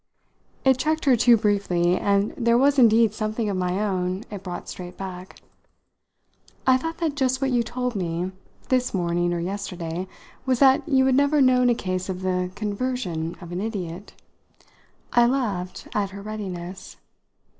It 0.65 0.79
checked 0.79 1.05
her 1.05 1.15
too 1.15 1.37
briefly, 1.37 1.95
and 1.95 2.31
there 2.35 2.57
was 2.57 2.79
indeed 2.79 3.13
something 3.13 3.49
of 3.49 3.55
my 3.55 3.79
own 3.87 4.23
it 4.31 4.41
brought 4.41 4.67
straight 4.67 4.97
back. 4.97 5.39
"I 6.65 6.75
thought 6.75 6.97
that 6.97 7.13
just 7.15 7.39
what 7.39 7.51
you 7.51 7.61
told 7.61 7.93
me, 7.95 8.31
this 8.69 8.95
morning 8.95 9.31
or 9.31 9.39
yesterday, 9.39 10.07
was 10.43 10.57
that 10.57 10.89
you 10.89 11.05
had 11.05 11.13
never 11.13 11.39
known 11.39 11.69
a 11.69 11.75
case 11.75 12.09
of 12.09 12.23
the 12.23 12.49
conversion 12.55 13.35
of 13.41 13.51
an 13.51 13.61
idiot." 13.61 14.19
I 15.13 15.27
laughed 15.27 15.87
at 15.93 16.09
her 16.09 16.23
readiness. 16.23 16.97